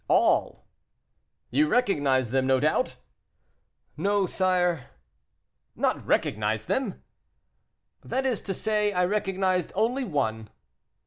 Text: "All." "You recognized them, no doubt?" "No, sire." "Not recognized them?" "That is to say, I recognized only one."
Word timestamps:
"All." 0.07 0.65
"You 1.51 1.67
recognized 1.67 2.31
them, 2.31 2.47
no 2.47 2.59
doubt?" 2.59 2.95
"No, 3.95 4.25
sire." 4.25 4.87
"Not 5.75 6.03
recognized 6.03 6.67
them?" 6.67 7.03
"That 8.03 8.25
is 8.25 8.41
to 8.49 8.53
say, 8.55 8.93
I 8.93 9.05
recognized 9.05 9.71
only 9.75 10.03
one." 10.03 10.49